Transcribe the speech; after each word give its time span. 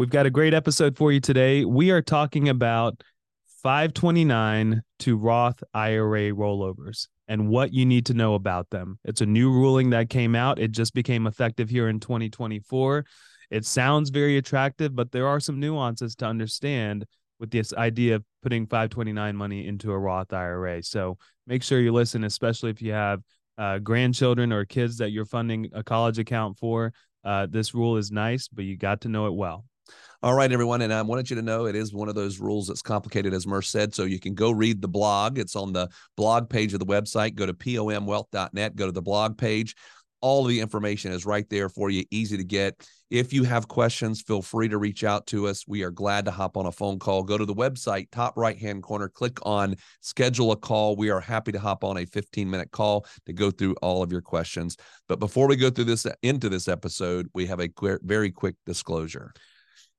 We've 0.00 0.08
got 0.08 0.24
a 0.24 0.30
great 0.30 0.54
episode 0.54 0.96
for 0.96 1.12
you 1.12 1.20
today. 1.20 1.66
We 1.66 1.90
are 1.90 2.00
talking 2.00 2.48
about 2.48 3.02
529 3.62 4.80
to 5.00 5.16
Roth 5.18 5.62
IRA 5.74 6.30
rollovers 6.30 7.06
and 7.28 7.50
what 7.50 7.74
you 7.74 7.84
need 7.84 8.06
to 8.06 8.14
know 8.14 8.32
about 8.32 8.70
them. 8.70 8.98
It's 9.04 9.20
a 9.20 9.26
new 9.26 9.52
ruling 9.52 9.90
that 9.90 10.08
came 10.08 10.34
out. 10.34 10.58
It 10.58 10.70
just 10.70 10.94
became 10.94 11.26
effective 11.26 11.68
here 11.68 11.90
in 11.90 12.00
2024. 12.00 13.04
It 13.50 13.66
sounds 13.66 14.08
very 14.08 14.38
attractive, 14.38 14.96
but 14.96 15.12
there 15.12 15.26
are 15.26 15.38
some 15.38 15.60
nuances 15.60 16.16
to 16.16 16.24
understand 16.24 17.04
with 17.38 17.50
this 17.50 17.74
idea 17.74 18.14
of 18.14 18.24
putting 18.42 18.66
529 18.66 19.36
money 19.36 19.66
into 19.66 19.92
a 19.92 19.98
Roth 19.98 20.32
IRA. 20.32 20.82
So 20.82 21.18
make 21.46 21.62
sure 21.62 21.78
you 21.78 21.92
listen, 21.92 22.24
especially 22.24 22.70
if 22.70 22.80
you 22.80 22.92
have 22.92 23.20
uh, 23.58 23.80
grandchildren 23.80 24.50
or 24.50 24.64
kids 24.64 24.96
that 24.96 25.10
you're 25.10 25.26
funding 25.26 25.68
a 25.74 25.84
college 25.84 26.18
account 26.18 26.56
for. 26.56 26.94
Uh, 27.22 27.46
this 27.50 27.74
rule 27.74 27.98
is 27.98 28.10
nice, 28.10 28.48
but 28.48 28.64
you 28.64 28.78
got 28.78 29.02
to 29.02 29.10
know 29.10 29.26
it 29.26 29.34
well. 29.34 29.66
All 30.22 30.34
right, 30.34 30.52
everyone. 30.52 30.82
And 30.82 30.92
I 30.92 31.00
wanted 31.00 31.30
you 31.30 31.36
to 31.36 31.42
know 31.42 31.64
it 31.64 31.74
is 31.74 31.94
one 31.94 32.10
of 32.10 32.14
those 32.14 32.40
rules 32.40 32.66
that's 32.66 32.82
complicated, 32.82 33.32
as 33.32 33.46
Murs 33.46 33.68
said. 33.68 33.94
So 33.94 34.04
you 34.04 34.20
can 34.20 34.34
go 34.34 34.50
read 34.50 34.82
the 34.82 34.88
blog. 34.88 35.38
It's 35.38 35.56
on 35.56 35.72
the 35.72 35.88
blog 36.14 36.50
page 36.50 36.74
of 36.74 36.78
the 36.78 36.84
website. 36.84 37.34
Go 37.36 37.46
to 37.46 37.54
pomwealth.net, 37.54 38.76
go 38.76 38.84
to 38.84 38.92
the 38.92 39.00
blog 39.00 39.38
page. 39.38 39.74
All 40.20 40.44
the 40.44 40.60
information 40.60 41.12
is 41.12 41.24
right 41.24 41.48
there 41.48 41.70
for 41.70 41.88
you, 41.88 42.04
easy 42.10 42.36
to 42.36 42.44
get. 42.44 42.86
If 43.08 43.32
you 43.32 43.44
have 43.44 43.66
questions, 43.66 44.20
feel 44.20 44.42
free 44.42 44.68
to 44.68 44.76
reach 44.76 45.04
out 45.04 45.26
to 45.28 45.48
us. 45.48 45.66
We 45.66 45.84
are 45.84 45.90
glad 45.90 46.26
to 46.26 46.30
hop 46.30 46.58
on 46.58 46.66
a 46.66 46.72
phone 46.72 46.98
call. 46.98 47.22
Go 47.22 47.38
to 47.38 47.46
the 47.46 47.54
website, 47.54 48.10
top 48.12 48.36
right 48.36 48.58
hand 48.58 48.82
corner, 48.82 49.08
click 49.08 49.38
on 49.46 49.76
schedule 50.02 50.52
a 50.52 50.56
call. 50.56 50.96
We 50.96 51.08
are 51.08 51.20
happy 51.20 51.52
to 51.52 51.58
hop 51.58 51.82
on 51.82 51.96
a 51.96 52.04
15 52.04 52.50
minute 52.50 52.72
call 52.72 53.06
to 53.24 53.32
go 53.32 53.50
through 53.50 53.74
all 53.80 54.02
of 54.02 54.12
your 54.12 54.20
questions. 54.20 54.76
But 55.08 55.18
before 55.18 55.48
we 55.48 55.56
go 55.56 55.70
through 55.70 55.84
this 55.84 56.06
into 56.22 56.50
this 56.50 56.68
episode, 56.68 57.30
we 57.32 57.46
have 57.46 57.60
a 57.60 57.70
very 58.02 58.30
quick 58.30 58.56
disclosure. 58.66 59.32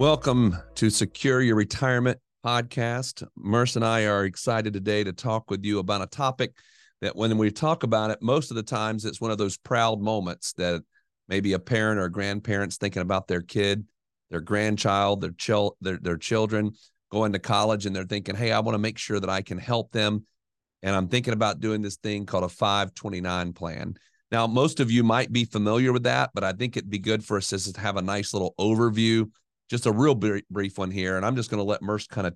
Welcome 0.00 0.56
to 0.76 0.88
Secure 0.88 1.42
Your 1.42 1.56
Retirement 1.56 2.18
podcast. 2.42 3.22
Murs 3.36 3.76
and 3.76 3.84
I 3.84 4.06
are 4.06 4.24
excited 4.24 4.72
today 4.72 5.04
to 5.04 5.12
talk 5.12 5.50
with 5.50 5.62
you 5.62 5.78
about 5.78 6.00
a 6.00 6.06
topic 6.06 6.56
that 7.02 7.14
when 7.14 7.36
we 7.36 7.50
talk 7.50 7.82
about 7.82 8.10
it, 8.10 8.22
most 8.22 8.50
of 8.50 8.54
the 8.54 8.62
times 8.62 9.04
it's 9.04 9.20
one 9.20 9.30
of 9.30 9.36
those 9.36 9.58
proud 9.58 10.00
moments 10.00 10.54
that 10.54 10.82
maybe 11.28 11.52
a 11.52 11.58
parent 11.58 12.00
or 12.00 12.08
grandparent's 12.08 12.78
thinking 12.78 13.02
about 13.02 13.28
their 13.28 13.42
kid, 13.42 13.84
their 14.30 14.40
grandchild, 14.40 15.20
their, 15.20 15.32
chil- 15.32 15.76
their, 15.82 15.98
their 15.98 16.16
children 16.16 16.72
going 17.12 17.34
to 17.34 17.38
college 17.38 17.84
and 17.84 17.94
they're 17.94 18.04
thinking, 18.04 18.36
hey, 18.36 18.52
I 18.52 18.60
want 18.60 18.76
to 18.76 18.78
make 18.78 18.96
sure 18.96 19.20
that 19.20 19.28
I 19.28 19.42
can 19.42 19.58
help 19.58 19.92
them. 19.92 20.24
And 20.82 20.96
I'm 20.96 21.08
thinking 21.08 21.34
about 21.34 21.60
doing 21.60 21.82
this 21.82 21.96
thing 21.96 22.24
called 22.24 22.44
a 22.44 22.48
529 22.48 23.52
plan. 23.52 23.96
Now, 24.32 24.46
most 24.46 24.80
of 24.80 24.90
you 24.90 25.04
might 25.04 25.30
be 25.30 25.44
familiar 25.44 25.92
with 25.92 26.04
that, 26.04 26.30
but 26.32 26.42
I 26.42 26.52
think 26.52 26.78
it'd 26.78 26.88
be 26.88 26.98
good 26.98 27.22
for 27.22 27.36
us 27.36 27.50
to 27.50 27.80
have 27.82 27.98
a 27.98 28.02
nice 28.02 28.32
little 28.32 28.54
overview 28.58 29.26
just 29.70 29.86
a 29.86 29.92
real 29.92 30.14
brief 30.14 30.76
one 30.76 30.90
here. 30.90 31.16
And 31.16 31.24
I'm 31.24 31.36
just 31.36 31.50
going 31.50 31.60
to 31.60 31.64
let 31.64 31.80
Murs 31.80 32.06
kind 32.06 32.26
of 32.26 32.34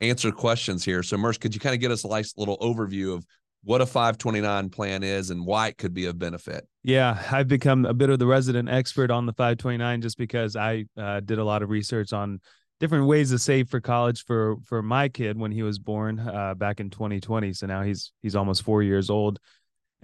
answer 0.00 0.32
questions 0.32 0.84
here. 0.84 1.02
So, 1.02 1.16
Murs, 1.16 1.38
could 1.38 1.54
you 1.54 1.60
kind 1.60 1.74
of 1.74 1.80
get 1.80 1.92
us 1.92 2.04
a 2.04 2.08
nice 2.08 2.34
little 2.36 2.58
overview 2.58 3.14
of 3.14 3.24
what 3.62 3.80
a 3.80 3.86
529 3.86 4.68
plan 4.68 5.02
is 5.02 5.30
and 5.30 5.46
why 5.46 5.68
it 5.68 5.78
could 5.78 5.94
be 5.94 6.06
of 6.06 6.18
benefit? 6.18 6.66
Yeah, 6.82 7.22
I've 7.30 7.48
become 7.48 7.86
a 7.86 7.94
bit 7.94 8.10
of 8.10 8.18
the 8.18 8.26
resident 8.26 8.68
expert 8.68 9.10
on 9.10 9.24
the 9.24 9.32
529 9.32 10.02
just 10.02 10.18
because 10.18 10.56
I 10.56 10.84
uh, 10.98 11.20
did 11.20 11.38
a 11.38 11.44
lot 11.44 11.62
of 11.62 11.70
research 11.70 12.12
on 12.12 12.40
different 12.80 13.06
ways 13.06 13.30
to 13.30 13.38
save 13.38 13.70
for 13.70 13.80
college 13.80 14.24
for 14.24 14.56
for 14.64 14.82
my 14.82 15.08
kid 15.08 15.38
when 15.38 15.52
he 15.52 15.62
was 15.62 15.78
born 15.78 16.18
uh, 16.18 16.54
back 16.54 16.80
in 16.80 16.90
2020. 16.90 17.52
So 17.52 17.66
now 17.66 17.82
he's 17.82 18.12
he's 18.20 18.36
almost 18.36 18.62
four 18.62 18.82
years 18.82 19.10
old 19.10 19.38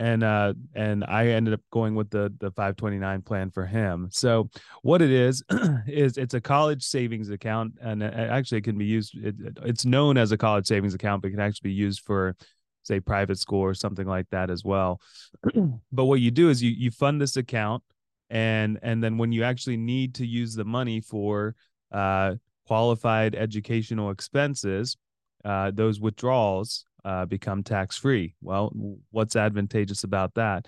and 0.00 0.25
uh 0.25 0.55
and 0.75 1.05
I 1.05 1.28
ended 1.28 1.53
up 1.53 1.61
going 1.71 1.94
with 1.94 2.09
the 2.11 2.33
the 2.41 2.50
529 2.50 3.22
plan 3.22 3.50
for 3.50 3.66
him. 3.66 4.09
So 4.11 4.49
what 4.83 5.03
it 5.03 5.11
is 5.11 5.44
is 5.87 6.16
it's 6.16 6.33
a 6.34 6.41
college 6.41 6.83
savings 6.83 7.28
account 7.28 7.75
and 7.83 8.03
it 8.03 8.15
actually 8.15 8.59
it 8.59 8.65
can 8.65 8.78
be 8.78 8.87
used 8.87 9.15
it, 9.16 9.37
it's 9.62 9.84
known 9.84 10.16
as 10.16 10.33
a 10.33 10.39
college 10.39 10.66
savings 10.66 10.94
account 10.94 11.21
but 11.21 11.28
it 11.28 11.33
can 11.33 11.41
actually 11.41 11.69
be 11.69 11.75
used 11.75 12.00
for 12.00 12.34
say 12.83 12.99
private 12.99 13.39
school 13.39 13.60
or 13.60 13.75
something 13.75 14.06
like 14.06 14.27
that 14.31 14.49
as 14.49 14.65
well. 14.65 15.00
but 15.93 16.06
what 16.06 16.21
you 16.21 16.31
do 16.31 16.49
is 16.49 16.62
you 16.62 16.71
you 16.71 16.91
fund 16.91 17.21
this 17.21 17.37
account 17.37 17.83
and 18.31 18.78
and 18.83 19.05
then 19.05 19.19
when 19.19 19.33
you 19.33 19.44
actually 19.44 19.77
need 19.77 20.15
to 20.15 20.27
use 20.27 20.55
the 20.55 20.65
money 20.65 21.00
for 21.03 21.55
uh 21.93 22.34
qualified 22.66 23.34
educational 23.34 24.10
expenses 24.10 24.97
uh, 25.44 25.71
those 25.71 26.00
withdrawals 26.00 26.84
uh, 27.05 27.27
become 27.27 27.62
tax 27.62 27.97
free. 27.97 28.34
Well, 28.41 28.72
what's 29.11 29.37
advantageous 29.37 30.05
about 30.05 30.34
that? 30.34 30.66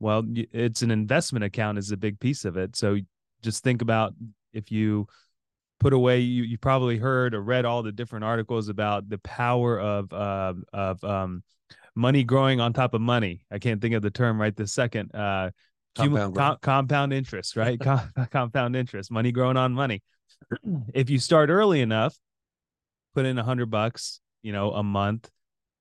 Well, 0.00 0.24
it's 0.52 0.82
an 0.82 0.90
investment 0.90 1.44
account 1.44 1.78
is 1.78 1.92
a 1.92 1.96
big 1.96 2.18
piece 2.18 2.44
of 2.44 2.56
it. 2.56 2.76
So 2.76 2.98
just 3.42 3.62
think 3.62 3.82
about 3.82 4.14
if 4.52 4.70
you 4.72 5.06
put 5.80 5.92
away 5.92 6.20
you 6.20 6.44
you 6.44 6.58
probably 6.58 6.96
heard 6.96 7.34
or 7.34 7.42
read 7.42 7.64
all 7.64 7.82
the 7.82 7.92
different 7.92 8.24
articles 8.24 8.68
about 8.68 9.08
the 9.08 9.18
power 9.18 9.80
of 9.80 10.12
uh, 10.12 10.54
of 10.72 11.02
um, 11.04 11.42
money 11.94 12.24
growing 12.24 12.60
on 12.60 12.72
top 12.72 12.94
of 12.94 13.00
money. 13.00 13.44
I 13.50 13.58
can't 13.58 13.80
think 13.80 13.94
of 13.94 14.02
the 14.02 14.10
term 14.10 14.40
right 14.40 14.54
this 14.54 14.72
second. 14.72 15.14
Uh, 15.14 15.50
compound, 15.94 16.36
com- 16.36 16.58
compound 16.62 17.12
interest, 17.12 17.56
right? 17.56 17.80
compound 18.30 18.76
interest, 18.76 19.10
money 19.10 19.32
growing 19.32 19.56
on 19.56 19.72
money. 19.72 20.02
if 20.94 21.10
you 21.10 21.18
start 21.18 21.50
early 21.50 21.80
enough, 21.80 22.16
put 23.14 23.26
in 23.26 23.38
a 23.38 23.44
hundred 23.44 23.70
bucks, 23.70 24.20
you 24.42 24.52
know, 24.52 24.72
a 24.72 24.82
month, 24.82 25.28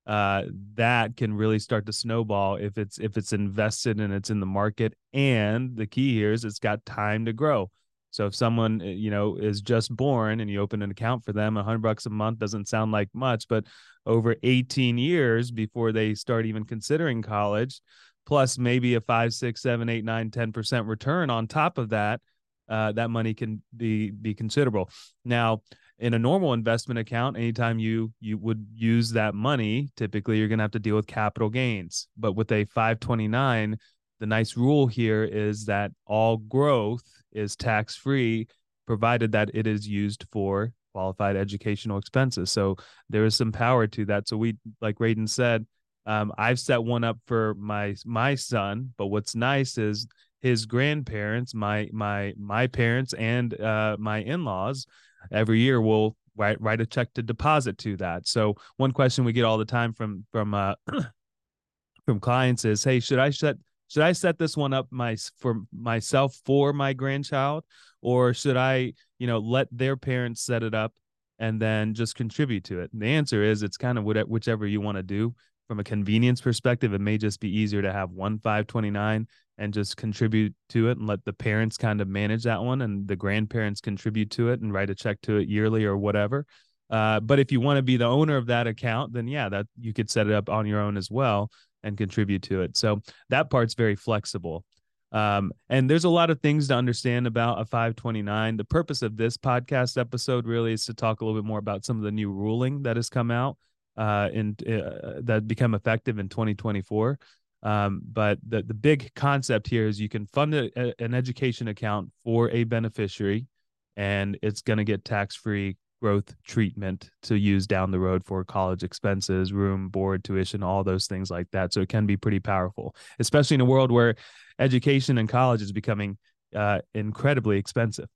uh, 0.07 0.43
that 0.73 1.15
can 1.15 1.33
really 1.33 1.59
start 1.59 1.85
to 1.85 1.93
snowball 1.93 2.55
if 2.55 2.77
it's 2.77 2.97
if 2.97 3.17
it's 3.17 3.33
invested 3.33 3.99
and 3.99 4.13
it's 4.13 4.29
in 4.29 4.39
the 4.39 4.45
market. 4.45 4.93
And 5.13 5.75
the 5.75 5.87
key 5.87 6.13
here 6.13 6.31
is 6.31 6.43
it's 6.43 6.59
got 6.59 6.85
time 6.85 7.25
to 7.25 7.33
grow. 7.33 7.69
So 8.09 8.25
if 8.25 8.35
someone 8.35 8.81
uh, 8.81 8.85
you 8.85 9.11
know 9.11 9.35
is 9.35 9.61
just 9.61 9.95
born 9.95 10.39
and 10.39 10.49
you 10.49 10.59
open 10.61 10.81
an 10.81 10.91
account 10.91 11.23
for 11.23 11.33
them, 11.33 11.57
a 11.57 11.63
hundred 11.63 11.83
bucks 11.83 12.05
a 12.05 12.09
month 12.09 12.39
doesn't 12.39 12.67
sound 12.67 12.91
like 12.91 13.09
much, 13.13 13.47
but 13.47 13.65
over 14.05 14.35
18 14.43 14.97
years 14.97 15.51
before 15.51 15.91
they 15.91 16.15
start 16.15 16.45
even 16.45 16.65
considering 16.65 17.21
college, 17.21 17.81
plus 18.25 18.57
maybe 18.57 18.95
a 18.95 19.01
five, 19.01 19.33
six, 19.33 19.61
seven, 19.61 19.89
eight, 19.89 20.03
nine, 20.03 20.31
10% 20.31 20.87
return 20.87 21.29
on 21.29 21.47
top 21.47 21.77
of 21.77 21.89
that, 21.89 22.19
uh, 22.67 22.91
that 22.93 23.09
money 23.09 23.33
can 23.33 23.61
be 23.75 24.11
be 24.11 24.33
considerable. 24.33 24.89
Now, 25.23 25.61
in 26.01 26.15
a 26.15 26.19
normal 26.19 26.53
investment 26.53 26.99
account 26.99 27.37
anytime 27.37 27.77
you 27.77 28.11
you 28.19 28.37
would 28.37 28.65
use 28.73 29.11
that 29.11 29.35
money 29.35 29.89
typically 29.95 30.37
you're 30.37 30.47
going 30.47 30.57
to 30.57 30.63
have 30.63 30.71
to 30.71 30.79
deal 30.79 30.95
with 30.95 31.07
capital 31.07 31.49
gains. 31.49 32.07
But 32.17 32.33
with 32.33 32.51
a 32.51 32.65
529 32.65 33.77
the 34.19 34.25
nice 34.25 34.57
rule 34.57 34.87
here 34.87 35.23
is 35.23 35.65
that 35.65 35.91
all 36.05 36.37
growth 36.37 37.03
is 37.31 37.55
tax 37.55 37.95
free 37.95 38.47
provided 38.85 39.31
that 39.31 39.51
it 39.53 39.67
is 39.67 39.87
used 39.87 40.25
for 40.31 40.73
qualified 40.93 41.37
educational 41.37 41.97
expenses. 41.97 42.51
So 42.51 42.75
there 43.09 43.23
is 43.25 43.35
some 43.35 43.51
power 43.51 43.87
to 43.87 44.05
that. 44.05 44.27
So 44.27 44.37
we 44.37 44.57
like 44.81 44.97
Radon 44.97 45.29
said 45.29 45.65
um, 46.07 46.33
I've 46.37 46.59
set 46.59 46.83
one 46.83 47.03
up 47.03 47.19
for 47.27 47.53
my 47.55 47.95
my 48.05 48.33
son 48.35 48.93
but 48.97 49.07
what's 49.07 49.35
nice 49.35 49.77
is 49.77 50.07
his 50.41 50.65
grandparents 50.65 51.53
my 51.53 51.87
my 51.93 52.33
my 52.37 52.65
parents 52.65 53.13
and 53.13 53.59
uh, 53.61 53.95
my 53.99 54.17
in-laws 54.17 54.87
every 55.31 55.59
year 55.59 55.81
we'll 55.81 56.15
write 56.35 56.61
write 56.61 56.81
a 56.81 56.85
check 56.85 57.13
to 57.13 57.21
deposit 57.21 57.77
to 57.79 57.97
that. 57.97 58.27
So 58.27 58.55
one 58.77 58.91
question 58.91 59.25
we 59.25 59.33
get 59.33 59.45
all 59.45 59.57
the 59.57 59.65
time 59.65 59.93
from 59.93 60.25
from 60.31 60.53
uh 60.53 60.75
from 62.05 62.19
clients 62.19 62.65
is, 62.65 62.83
"Hey, 62.83 62.99
should 62.99 63.19
I 63.19 63.29
set 63.29 63.57
should 63.91 64.03
I 64.03 64.13
set 64.13 64.39
this 64.39 64.55
one 64.55 64.73
up 64.73 64.87
my 64.89 65.17
for 65.39 65.63
myself 65.73 66.39
for 66.45 66.71
my 66.71 66.93
grandchild, 66.93 67.65
or 68.01 68.33
should 68.33 68.55
I, 68.55 68.93
you 69.19 69.27
know, 69.27 69.39
let 69.39 69.67
their 69.69 69.97
parents 69.97 70.41
set 70.41 70.63
it 70.63 70.73
up 70.73 70.93
and 71.39 71.61
then 71.61 71.93
just 71.93 72.15
contribute 72.15 72.63
to 72.65 72.79
it? 72.79 72.93
And 72.93 73.01
the 73.01 73.07
answer 73.07 73.43
is 73.43 73.63
it's 73.63 73.75
kind 73.75 73.97
of 73.97 74.05
whatever, 74.05 74.29
whichever 74.29 74.65
you 74.65 74.79
want 74.79 74.95
to 74.95 75.03
do. 75.03 75.35
From 75.71 75.79
a 75.79 75.85
convenience 75.85 76.41
perspective, 76.41 76.93
it 76.93 76.99
may 76.99 77.17
just 77.17 77.39
be 77.39 77.47
easier 77.47 77.81
to 77.81 77.93
have 77.93 78.11
one 78.11 78.39
529 78.39 79.25
and 79.57 79.73
just 79.73 79.95
contribute 79.95 80.53
to 80.67 80.89
it 80.89 80.97
and 80.97 81.07
let 81.07 81.23
the 81.23 81.31
parents 81.31 81.77
kind 81.77 82.01
of 82.01 82.09
manage 82.09 82.43
that 82.43 82.61
one 82.61 82.81
and 82.81 83.07
the 83.07 83.15
grandparents 83.15 83.79
contribute 83.79 84.31
to 84.31 84.49
it 84.49 84.59
and 84.59 84.73
write 84.73 84.89
a 84.89 84.95
check 84.95 85.21
to 85.21 85.37
it 85.37 85.47
yearly 85.47 85.85
or 85.85 85.95
whatever. 85.95 86.45
Uh, 86.89 87.21
but 87.21 87.39
if 87.39 87.53
you 87.53 87.61
want 87.61 87.77
to 87.77 87.83
be 87.83 87.95
the 87.95 88.03
owner 88.03 88.35
of 88.35 88.47
that 88.47 88.67
account, 88.67 89.13
then 89.13 89.29
yeah, 89.29 89.47
that 89.47 89.65
you 89.79 89.93
could 89.93 90.09
set 90.09 90.27
it 90.27 90.33
up 90.33 90.49
on 90.49 90.67
your 90.67 90.81
own 90.81 90.97
as 90.97 91.09
well 91.09 91.49
and 91.83 91.97
contribute 91.97 92.41
to 92.41 92.63
it. 92.63 92.75
So 92.75 93.01
that 93.29 93.49
part's 93.49 93.73
very 93.73 93.95
flexible. 93.95 94.65
Um, 95.13 95.53
and 95.69 95.89
there's 95.89 96.03
a 96.03 96.09
lot 96.09 96.31
of 96.31 96.41
things 96.41 96.67
to 96.67 96.75
understand 96.75 97.27
about 97.27 97.61
a 97.61 97.65
529. 97.65 98.57
The 98.57 98.65
purpose 98.65 99.03
of 99.03 99.15
this 99.15 99.37
podcast 99.37 99.97
episode 99.97 100.47
really 100.47 100.73
is 100.73 100.83
to 100.87 100.93
talk 100.93 101.21
a 101.21 101.25
little 101.25 101.41
bit 101.41 101.47
more 101.47 101.59
about 101.59 101.85
some 101.85 101.95
of 101.95 102.03
the 102.03 102.11
new 102.11 102.29
ruling 102.29 102.83
that 102.83 102.97
has 102.97 103.07
come 103.07 103.31
out 103.31 103.55
uh, 103.97 104.29
in 104.33 104.55
uh, 104.67 105.21
that 105.23 105.47
become 105.47 105.73
effective 105.73 106.19
in 106.19 106.29
2024. 106.29 107.19
Um, 107.63 108.01
but 108.03 108.39
the 108.47 108.63
the 108.63 108.73
big 108.73 109.11
concept 109.15 109.67
here 109.67 109.87
is 109.87 109.99
you 109.99 110.09
can 110.09 110.25
fund 110.25 110.53
a, 110.55 110.93
an 111.03 111.13
education 111.13 111.67
account 111.67 112.11
for 112.23 112.49
a 112.49 112.63
beneficiary, 112.63 113.47
and 113.95 114.37
it's 114.41 114.61
going 114.61 114.77
to 114.77 114.83
get 114.83 115.05
tax 115.05 115.35
free 115.35 115.77
growth 116.01 116.33
treatment 116.43 117.11
to 117.21 117.37
use 117.37 117.67
down 117.67 117.91
the 117.91 117.99
road 117.99 118.23
for 118.25 118.43
college 118.43 118.83
expenses, 118.83 119.53
room, 119.53 119.87
board, 119.89 120.23
tuition, 120.23 120.63
all 120.63 120.83
those 120.83 121.05
things 121.05 121.29
like 121.29 121.47
that. 121.51 121.71
So 121.71 121.81
it 121.81 121.89
can 121.89 122.07
be 122.07 122.17
pretty 122.17 122.39
powerful, 122.39 122.95
especially 123.19 123.55
in 123.55 123.61
a 123.61 123.65
world 123.65 123.91
where 123.91 124.15
education 124.57 125.19
and 125.19 125.29
college 125.29 125.61
is 125.61 125.71
becoming 125.71 126.17
uh, 126.55 126.79
incredibly 126.95 127.57
expensive. 127.57 128.07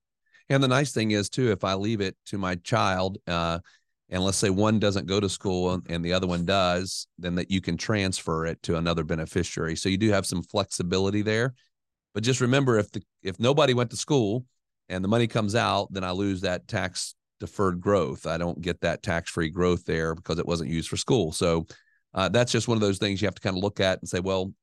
And 0.49 0.61
the 0.61 0.67
nice 0.67 0.91
thing 0.91 1.11
is 1.11 1.29
too, 1.29 1.51
if 1.51 1.63
I 1.63 1.75
leave 1.75 2.01
it 2.01 2.15
to 2.27 2.37
my 2.37 2.55
child, 2.55 3.19
uh, 3.27 3.59
and 4.09 4.23
let's 4.23 4.37
say 4.37 4.49
one 4.49 4.79
doesn't 4.79 5.07
go 5.07 5.19
to 5.19 5.27
school 5.27 5.81
and 5.89 6.05
the 6.05 6.13
other 6.13 6.27
one 6.27 6.45
does, 6.45 7.07
then 7.17 7.35
that 7.35 7.49
you 7.49 7.59
can 7.59 7.75
transfer 7.75 8.45
it 8.45 8.61
to 8.63 8.77
another 8.77 9.03
beneficiary. 9.03 9.75
So 9.75 9.89
you 9.89 9.97
do 9.97 10.11
have 10.11 10.25
some 10.25 10.43
flexibility 10.43 11.21
there. 11.21 11.55
But 12.13 12.23
just 12.23 12.39
remember, 12.39 12.77
if 12.77 12.91
the 12.91 13.01
if 13.23 13.39
nobody 13.39 13.73
went 13.73 13.89
to 13.91 13.97
school 13.97 14.45
and 14.89 15.03
the 15.03 15.09
money 15.09 15.27
comes 15.27 15.55
out, 15.55 15.91
then 15.91 16.03
I 16.03 16.11
lose 16.11 16.41
that 16.41 16.67
tax 16.67 17.15
deferred 17.39 17.81
growth. 17.81 18.25
I 18.27 18.37
don't 18.37 18.61
get 18.61 18.81
that 18.81 19.03
tax 19.03 19.31
free 19.31 19.49
growth 19.49 19.85
there 19.85 20.15
because 20.15 20.39
it 20.39 20.47
wasn't 20.47 20.69
used 20.69 20.87
for 20.87 20.97
school. 20.97 21.31
So 21.31 21.65
uh, 22.13 22.29
that's 22.29 22.51
just 22.51 22.67
one 22.67 22.77
of 22.77 22.81
those 22.81 22.99
things 22.99 23.21
you 23.21 23.27
have 23.27 23.35
to 23.35 23.41
kind 23.41 23.57
of 23.57 23.63
look 23.63 23.79
at 23.79 23.99
and 23.99 24.07
say, 24.07 24.21
well, 24.21 24.53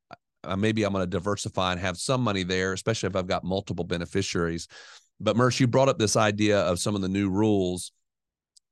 uh, 0.44 0.56
maybe 0.56 0.84
I'm 0.84 0.92
going 0.92 1.02
to 1.02 1.10
diversify 1.10 1.72
and 1.72 1.80
have 1.80 1.98
some 1.98 2.22
money 2.22 2.42
there, 2.44 2.72
especially 2.72 3.08
if 3.08 3.16
I've 3.16 3.26
got 3.26 3.44
multiple 3.44 3.84
beneficiaries. 3.84 4.68
But 5.20 5.36
Murs, 5.36 5.60
you 5.60 5.66
brought 5.66 5.88
up 5.88 5.98
this 5.98 6.16
idea 6.16 6.60
of 6.60 6.78
some 6.78 6.94
of 6.94 7.02
the 7.02 7.08
new 7.08 7.28
rules 7.28 7.92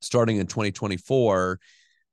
starting 0.01 0.39
in 0.39 0.47
2024. 0.47 1.59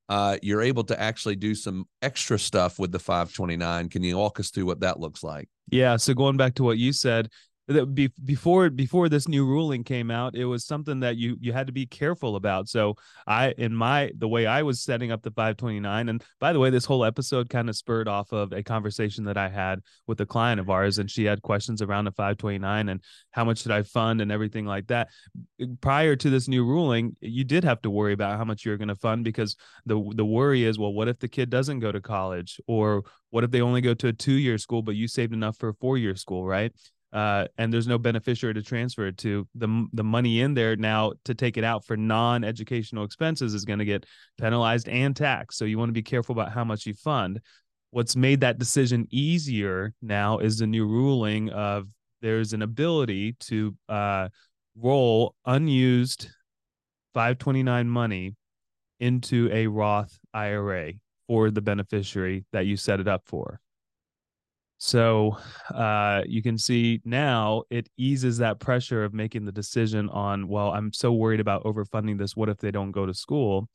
Uh, 0.08 0.38
you're 0.42 0.62
able 0.62 0.84
to 0.84 0.98
actually 0.98 1.36
do 1.36 1.54
some 1.54 1.86
extra 2.00 2.38
stuff 2.38 2.78
with 2.78 2.92
the 2.92 2.98
529. 2.98 3.88
Can 3.90 4.02
you 4.02 4.16
walk 4.16 4.40
us 4.40 4.50
through 4.50 4.64
what 4.64 4.80
that 4.80 4.98
looks 4.98 5.22
like? 5.22 5.48
Yeah. 5.70 5.96
So 5.96 6.14
going 6.14 6.36
back 6.38 6.54
to 6.54 6.62
what 6.62 6.78
you 6.78 6.92
said, 6.92 7.28
be, 7.68 8.10
before 8.24 8.70
before 8.70 9.08
this 9.08 9.28
new 9.28 9.44
ruling 9.44 9.84
came 9.84 10.10
out 10.10 10.34
it 10.34 10.46
was 10.46 10.64
something 10.64 11.00
that 11.00 11.16
you 11.16 11.36
you 11.40 11.52
had 11.52 11.66
to 11.66 11.72
be 11.72 11.86
careful 11.86 12.36
about. 12.36 12.68
So 12.68 12.96
i 13.26 13.52
in 13.58 13.74
my 13.74 14.10
the 14.16 14.28
way 14.28 14.46
i 14.46 14.62
was 14.62 14.80
setting 14.80 15.12
up 15.12 15.22
the 15.22 15.30
529 15.30 16.08
and 16.08 16.22
by 16.40 16.52
the 16.52 16.58
way 16.58 16.70
this 16.70 16.84
whole 16.84 17.04
episode 17.04 17.50
kind 17.50 17.68
of 17.68 17.76
spurred 17.76 18.08
off 18.08 18.32
of 18.32 18.52
a 18.52 18.62
conversation 18.62 19.24
that 19.24 19.36
i 19.36 19.48
had 19.48 19.80
with 20.06 20.20
a 20.20 20.26
client 20.26 20.60
of 20.60 20.70
ours 20.70 20.98
and 20.98 21.10
she 21.10 21.24
had 21.24 21.42
questions 21.42 21.82
around 21.82 22.06
the 22.06 22.12
529 22.12 22.88
and 22.88 23.02
how 23.32 23.44
much 23.44 23.58
should 23.58 23.72
i 23.72 23.82
fund 23.82 24.20
and 24.20 24.32
everything 24.32 24.64
like 24.64 24.86
that. 24.86 25.08
Prior 25.80 26.16
to 26.16 26.30
this 26.30 26.48
new 26.48 26.64
ruling 26.64 27.16
you 27.20 27.44
did 27.44 27.64
have 27.64 27.82
to 27.82 27.90
worry 27.90 28.12
about 28.12 28.38
how 28.38 28.44
much 28.44 28.64
you're 28.64 28.78
going 28.78 28.88
to 28.88 28.94
fund 28.94 29.24
because 29.24 29.56
the 29.84 30.02
the 30.14 30.24
worry 30.24 30.64
is 30.64 30.78
well 30.78 30.92
what 30.92 31.08
if 31.08 31.18
the 31.18 31.28
kid 31.28 31.50
doesn't 31.50 31.80
go 31.80 31.92
to 31.92 32.00
college? 32.00 32.60
Or 32.66 33.04
what 33.30 33.44
if 33.44 33.50
they 33.50 33.60
only 33.60 33.80
go 33.80 33.94
to 33.94 34.08
a 34.08 34.12
two 34.12 34.32
year 34.32 34.58
school 34.58 34.82
but 34.82 34.94
you 34.94 35.06
saved 35.08 35.32
enough 35.32 35.56
for 35.56 35.68
a 35.70 35.74
four 35.74 35.98
year 35.98 36.16
school 36.16 36.46
right 36.46 36.72
uh, 37.12 37.46
and 37.56 37.72
there's 37.72 37.86
no 37.86 37.98
beneficiary 37.98 38.54
to 38.54 38.62
transfer 38.62 39.06
it 39.06 39.18
to. 39.18 39.46
The 39.54 39.86
the 39.92 40.04
money 40.04 40.40
in 40.40 40.54
there 40.54 40.76
now 40.76 41.12
to 41.24 41.34
take 41.34 41.56
it 41.56 41.64
out 41.64 41.84
for 41.84 41.96
non-educational 41.96 43.04
expenses 43.04 43.54
is 43.54 43.64
going 43.64 43.78
to 43.78 43.84
get 43.84 44.06
penalized 44.38 44.88
and 44.88 45.16
taxed. 45.16 45.58
So 45.58 45.64
you 45.64 45.78
want 45.78 45.88
to 45.88 45.94
be 45.94 46.02
careful 46.02 46.32
about 46.32 46.52
how 46.52 46.64
much 46.64 46.86
you 46.86 46.94
fund. 46.94 47.40
What's 47.90 48.16
made 48.16 48.40
that 48.40 48.58
decision 48.58 49.06
easier 49.10 49.94
now 50.02 50.38
is 50.38 50.58
the 50.58 50.66
new 50.66 50.86
ruling 50.86 51.50
of 51.50 51.86
there's 52.20 52.52
an 52.52 52.62
ability 52.62 53.36
to 53.40 53.74
uh, 53.88 54.28
roll 54.76 55.34
unused 55.46 56.28
529 57.14 57.88
money 57.88 58.36
into 59.00 59.48
a 59.52 59.66
Roth 59.66 60.18
IRA 60.34 60.92
for 61.26 61.50
the 61.50 61.62
beneficiary 61.62 62.44
that 62.52 62.66
you 62.66 62.76
set 62.76 63.00
it 63.00 63.08
up 63.08 63.22
for. 63.26 63.60
So 64.78 65.36
uh, 65.74 66.22
you 66.26 66.40
can 66.40 66.56
see 66.56 67.00
now 67.04 67.64
it 67.68 67.88
eases 67.96 68.38
that 68.38 68.60
pressure 68.60 69.02
of 69.02 69.12
making 69.12 69.44
the 69.44 69.52
decision 69.52 70.08
on, 70.08 70.46
well, 70.46 70.70
I'm 70.70 70.92
so 70.92 71.12
worried 71.12 71.40
about 71.40 71.64
overfunding 71.64 72.16
this. 72.16 72.36
What 72.36 72.48
if 72.48 72.58
they 72.58 72.70
don't 72.70 72.92
go 72.92 73.04
to 73.04 73.12
school? 73.12 73.68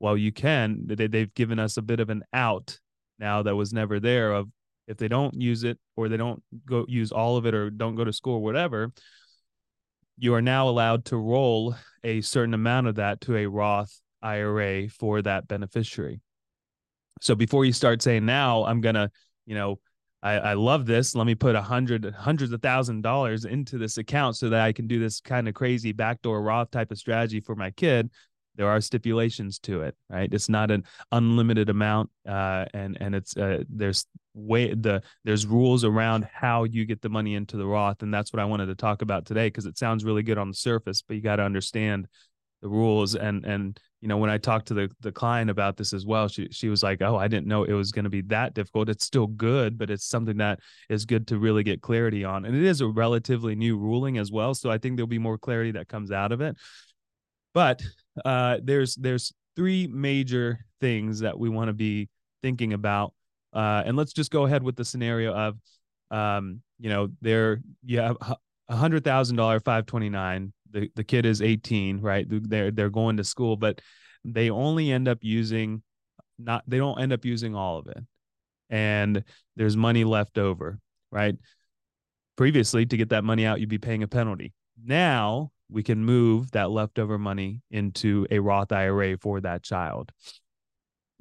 Well, 0.00 0.16
you 0.16 0.32
can. 0.32 0.82
They, 0.86 1.06
they've 1.06 1.32
given 1.34 1.60
us 1.60 1.76
a 1.76 1.82
bit 1.82 2.00
of 2.00 2.10
an 2.10 2.24
out 2.32 2.78
now 3.20 3.42
that 3.44 3.54
was 3.54 3.72
never 3.72 4.00
there 4.00 4.32
of 4.32 4.48
if 4.88 4.96
they 4.96 5.06
don't 5.06 5.40
use 5.40 5.62
it 5.62 5.78
or 5.96 6.08
they 6.08 6.16
don't 6.16 6.42
go 6.66 6.84
use 6.88 7.12
all 7.12 7.36
of 7.36 7.46
it 7.46 7.54
or 7.54 7.70
don't 7.70 7.94
go 7.94 8.04
to 8.04 8.12
school 8.12 8.34
or 8.34 8.42
whatever, 8.42 8.92
you 10.18 10.34
are 10.34 10.42
now 10.42 10.68
allowed 10.68 11.04
to 11.06 11.16
roll 11.16 11.76
a 12.02 12.20
certain 12.20 12.54
amount 12.54 12.88
of 12.88 12.96
that 12.96 13.20
to 13.22 13.36
a 13.36 13.46
Roth 13.46 14.00
IRA 14.20 14.88
for 14.88 15.22
that 15.22 15.46
beneficiary. 15.46 16.20
So 17.20 17.36
before 17.36 17.64
you 17.64 17.72
start 17.72 18.02
saying 18.02 18.26
now 18.26 18.64
I'm 18.64 18.80
gonna, 18.80 19.10
you 19.46 19.54
know, 19.54 19.78
I, 20.24 20.32
I 20.38 20.54
love 20.54 20.86
this. 20.86 21.14
Let 21.14 21.26
me 21.26 21.34
put 21.34 21.54
a 21.54 21.60
hundred, 21.60 22.06
hundreds 22.14 22.50
of 22.52 22.62
thousand 22.62 23.02
dollars 23.02 23.44
into 23.44 23.76
this 23.76 23.98
account 23.98 24.36
so 24.36 24.48
that 24.48 24.62
I 24.62 24.72
can 24.72 24.86
do 24.86 24.98
this 24.98 25.20
kind 25.20 25.46
of 25.46 25.54
crazy 25.54 25.92
backdoor 25.92 26.40
Roth 26.40 26.70
type 26.70 26.90
of 26.90 26.98
strategy 26.98 27.40
for 27.40 27.54
my 27.54 27.70
kid. 27.70 28.10
There 28.56 28.66
are 28.66 28.80
stipulations 28.80 29.58
to 29.60 29.82
it, 29.82 29.94
right? 30.08 30.32
It's 30.32 30.48
not 30.48 30.70
an 30.70 30.84
unlimited 31.12 31.68
amount, 31.68 32.10
uh, 32.26 32.64
and 32.72 32.96
and 33.00 33.14
it's 33.14 33.36
uh, 33.36 33.64
there's 33.68 34.06
way 34.32 34.72
the 34.72 35.02
there's 35.24 35.44
rules 35.44 35.84
around 35.84 36.26
how 36.32 36.64
you 36.64 36.86
get 36.86 37.02
the 37.02 37.08
money 37.08 37.34
into 37.34 37.56
the 37.56 37.66
Roth, 37.66 38.02
and 38.02 38.14
that's 38.14 38.32
what 38.32 38.40
I 38.40 38.44
wanted 38.44 38.66
to 38.66 38.76
talk 38.76 39.02
about 39.02 39.26
today 39.26 39.48
because 39.48 39.66
it 39.66 39.76
sounds 39.76 40.04
really 40.04 40.22
good 40.22 40.38
on 40.38 40.48
the 40.48 40.54
surface, 40.54 41.02
but 41.02 41.16
you 41.16 41.20
got 41.20 41.36
to 41.36 41.42
understand 41.42 42.06
the 42.62 42.68
rules 42.68 43.14
and 43.14 43.44
and 43.44 43.78
you 44.04 44.08
know 44.08 44.18
when 44.18 44.28
i 44.28 44.36
talked 44.36 44.68
to 44.68 44.74
the 44.74 44.90
the 45.00 45.10
client 45.10 45.48
about 45.48 45.78
this 45.78 45.94
as 45.94 46.04
well 46.04 46.28
she 46.28 46.46
she 46.50 46.68
was 46.68 46.82
like 46.82 47.00
oh 47.00 47.16
i 47.16 47.26
didn't 47.26 47.46
know 47.46 47.64
it 47.64 47.72
was 47.72 47.90
going 47.90 48.04
to 48.04 48.10
be 48.10 48.20
that 48.20 48.52
difficult. 48.52 48.90
It's 48.90 49.02
still 49.02 49.26
good 49.26 49.78
but 49.78 49.88
it's 49.88 50.04
something 50.04 50.36
that 50.36 50.60
is 50.90 51.06
good 51.06 51.26
to 51.28 51.38
really 51.38 51.62
get 51.62 51.80
clarity 51.80 52.22
on. 52.22 52.44
And 52.44 52.54
it 52.54 52.62
is 52.62 52.82
a 52.82 52.86
relatively 52.86 53.54
new 53.54 53.78
ruling 53.78 54.18
as 54.18 54.30
well 54.30 54.52
so 54.52 54.70
i 54.70 54.76
think 54.76 54.96
there'll 54.96 55.06
be 55.06 55.18
more 55.18 55.38
clarity 55.38 55.70
that 55.72 55.88
comes 55.88 56.12
out 56.12 56.32
of 56.32 56.42
it. 56.42 56.54
But 57.54 57.82
uh 58.26 58.58
there's 58.62 58.94
there's 58.96 59.32
three 59.56 59.86
major 59.86 60.66
things 60.82 61.20
that 61.20 61.38
we 61.38 61.48
want 61.48 61.68
to 61.68 61.72
be 61.72 62.10
thinking 62.42 62.74
about 62.74 63.14
uh 63.54 63.84
and 63.86 63.96
let's 63.96 64.12
just 64.12 64.30
go 64.30 64.44
ahead 64.44 64.62
with 64.62 64.76
the 64.76 64.84
scenario 64.84 65.32
of 65.32 65.56
um 66.10 66.60
you 66.78 66.90
know 66.90 67.08
there 67.22 67.62
you 67.86 68.00
have 68.00 68.18
a 68.68 68.76
hundred 68.76 69.02
thousand 69.02 69.36
dollar 69.36 69.60
529 69.60 70.52
the, 70.74 70.90
the 70.96 71.04
kid 71.04 71.24
is 71.24 71.40
18 71.40 72.00
right? 72.00 72.26
They're 72.28 72.70
they're 72.70 72.90
going 72.90 73.16
to 73.16 73.24
school 73.24 73.56
but 73.56 73.80
they 74.24 74.50
only 74.50 74.90
end 74.90 75.08
up 75.08 75.18
using 75.22 75.82
not 76.38 76.64
they 76.66 76.78
don't 76.78 77.00
end 77.00 77.12
up 77.12 77.24
using 77.24 77.54
all 77.54 77.78
of 77.78 77.86
it. 77.86 77.98
And 78.68 79.24
there's 79.56 79.76
money 79.76 80.04
left 80.04 80.36
over 80.36 80.78
right? 81.10 81.36
Previously 82.36 82.84
to 82.84 82.96
get 82.96 83.10
that 83.10 83.24
money 83.24 83.46
out 83.46 83.60
you'd 83.60 83.68
be 83.68 83.78
paying 83.78 84.02
a 84.02 84.08
penalty. 84.08 84.52
Now 84.84 85.52
we 85.70 85.82
can 85.82 86.04
move 86.04 86.50
that 86.50 86.70
leftover 86.70 87.18
money 87.18 87.62
into 87.70 88.26
a 88.30 88.40
roth 88.40 88.72
ira 88.72 89.16
for 89.18 89.40
that 89.40 89.62
child. 89.62 90.10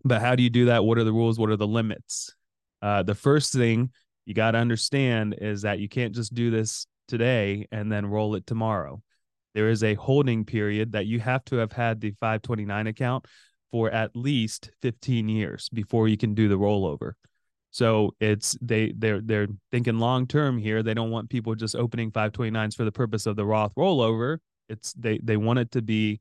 But 0.03 0.19
how 0.19 0.35
do 0.35 0.43
you 0.43 0.49
do 0.49 0.65
that? 0.65 0.83
What 0.83 0.97
are 0.97 1.05
the 1.05 1.13
rules? 1.13 1.39
What 1.39 1.49
are 1.49 1.55
the 1.55 1.67
limits? 1.67 2.35
Uh, 2.81 3.03
the 3.03 3.15
first 3.15 3.53
thing 3.53 3.91
you 4.25 4.33
got 4.33 4.51
to 4.51 4.57
understand 4.57 5.35
is 5.39 5.61
that 5.61 5.79
you 5.79 5.87
can't 5.87 6.13
just 6.13 6.33
do 6.33 6.51
this 6.51 6.87
today 7.07 7.67
and 7.71 7.91
then 7.91 8.05
roll 8.05 8.35
it 8.35 8.45
tomorrow 8.45 9.01
there 9.53 9.69
is 9.69 9.83
a 9.83 9.93
holding 9.95 10.45
period 10.45 10.91
that 10.93 11.05
you 11.05 11.19
have 11.19 11.43
to 11.45 11.57
have 11.57 11.71
had 11.71 12.01
the 12.01 12.11
529 12.19 12.87
account 12.87 13.25
for 13.71 13.89
at 13.91 14.15
least 14.15 14.71
15 14.81 15.29
years 15.29 15.69
before 15.69 16.07
you 16.07 16.17
can 16.17 16.33
do 16.33 16.47
the 16.47 16.57
rollover. 16.57 17.13
So 17.71 18.13
it's 18.19 18.55
they 18.61 18.93
they're 18.95 19.19
they're 19.19 19.47
thinking 19.71 19.97
long 19.97 20.27
term 20.27 20.59
here. 20.59 20.83
They 20.83 20.93
don't 20.93 21.09
want 21.09 21.31
people 21.31 21.55
just 21.55 21.75
opening 21.75 22.11
529s 22.11 22.75
for 22.75 22.85
the 22.85 22.91
purpose 22.91 23.25
of 23.25 23.35
the 23.35 23.45
Roth 23.45 23.73
rollover. 23.75 24.37
It's 24.69 24.93
they 24.93 25.19
they 25.23 25.37
want 25.37 25.57
it 25.57 25.71
to 25.71 25.81
be 25.81 26.19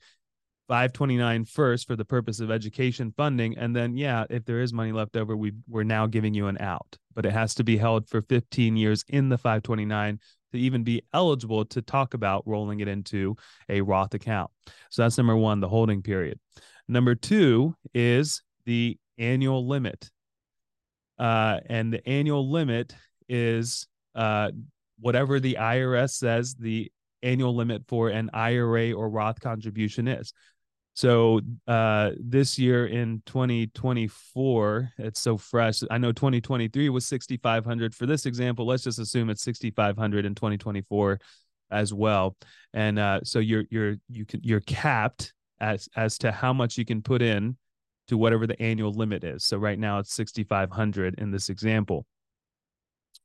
529 0.69 1.45
first 1.45 1.87
for 1.87 1.97
the 1.97 2.05
purpose 2.05 2.41
of 2.41 2.51
education 2.51 3.13
funding 3.17 3.59
and 3.59 3.77
then 3.77 3.97
yeah 3.97 4.25
if 4.31 4.45
there 4.45 4.61
is 4.61 4.73
money 4.73 4.93
left 4.93 5.17
over 5.17 5.37
we 5.37 5.53
we're 5.69 5.83
now 5.83 6.07
giving 6.07 6.33
you 6.33 6.47
an 6.47 6.57
out 6.61 6.97
but 7.15 7.27
it 7.27 7.33
has 7.33 7.55
to 7.57 7.65
be 7.65 7.77
held 7.77 8.09
for 8.09 8.23
15 8.23 8.77
years 8.77 9.05
in 9.09 9.29
the 9.29 9.37
529 9.37 10.19
to 10.53 10.59
even 10.59 10.85
be 10.85 11.03
eligible 11.13 11.65
to 11.67 11.83
talk 11.83 12.15
about 12.15 12.47
rolling 12.47 12.81
it 12.81 12.89
into 12.89 13.37
a 13.69 13.81
Roth 13.81 14.15
account. 14.15 14.51
So 14.91 15.03
that's 15.03 15.19
number 15.19 15.37
one, 15.37 15.61
the 15.61 15.69
holding 15.69 16.03
period. 16.03 16.39
Number 16.89 17.15
two 17.15 17.75
is 17.95 18.43
the 18.65 18.99
annual 19.19 19.67
limit. 19.67 20.11
Uh, 21.19 21.61
and 21.67 21.93
the 21.93 22.07
annual 22.09 22.51
limit 22.51 22.95
is 23.29 23.87
uh, 24.15 24.51
whatever 24.99 25.41
the 25.41 25.57
IRS 25.61 26.11
says 26.11 26.55
the 26.55 26.91
annual 27.23 27.55
limit 27.55 27.83
for 27.87 28.09
an 28.09 28.31
IRA 28.33 28.93
or 28.93 29.09
Roth 29.09 29.41
contribution 29.41 30.09
is. 30.09 30.33
So 30.95 31.41
uh, 31.67 32.11
this 32.19 32.59
year 32.59 32.87
in 32.87 33.23
2024, 33.25 34.93
it's 34.99 35.21
so 35.21 35.39
fresh. 35.39 35.81
I 35.91 35.99
know 35.99 36.13
2023 36.13 36.91
was 36.91 37.07
6,500. 37.07 37.95
For 37.95 38.07
this 38.07 38.27
example, 38.27 38.67
let's 38.67 38.85
just 38.85 38.99
assume 38.99 39.31
it's 39.31 39.43
6,500 39.43 40.27
in 40.27 40.35
2024 40.35 41.19
as 41.71 41.95
well. 41.95 42.37
And 42.75 42.99
uh, 42.99 43.21
so 43.25 43.39
you're 43.39 43.65
you're 43.71 43.97
you 44.11 44.27
can 44.27 44.41
you're 44.43 44.61
capped 44.61 45.33
as 45.61 45.89
as 45.97 46.19
to 46.19 46.31
how 46.31 46.53
much 46.53 46.77
you 46.77 46.85
can 46.85 47.01
put 47.01 47.23
in 47.23 47.57
to 48.09 48.19
whatever 48.19 48.47
the 48.47 48.61
annual 48.61 48.93
limit 48.93 49.25
is. 49.25 49.45
So 49.45 49.57
right 49.57 49.79
now 49.79 49.99
it's 49.99 50.13
6,500 50.13 51.15
in 51.19 51.31
this 51.31 51.49
example. 51.49 52.05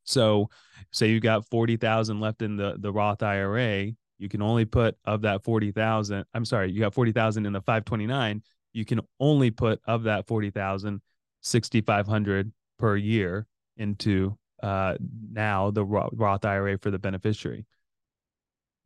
So 0.03 0.49
say 0.91 1.09
you 1.09 1.19
got 1.19 1.45
40,000 1.49 2.21
left 2.21 2.41
in 2.41 2.55
the 2.55 2.77
the 2.79 2.93
Roth 2.93 3.21
IRA, 3.21 3.91
you 4.17 4.29
can 4.29 4.41
only 4.41 4.65
put 4.65 4.97
of 5.05 5.21
that 5.21 5.43
40,000. 5.43 6.25
I'm 6.33 6.45
sorry, 6.45 6.71
you 6.71 6.79
got 6.79 6.93
40,000 6.93 7.45
in 7.45 7.53
the 7.53 7.61
529, 7.61 8.41
you 8.73 8.85
can 8.85 9.01
only 9.19 9.51
put 9.51 9.79
of 9.85 10.03
that 10.03 10.27
40,000 10.27 11.01
6,500 11.41 12.51
per 12.77 12.95
year 12.97 13.45
into 13.77 14.37
uh 14.61 14.95
now 15.31 15.71
the 15.71 15.85
Roth 15.85 16.45
IRA 16.45 16.77
for 16.79 16.91
the 16.91 16.99
beneficiary. 16.99 17.65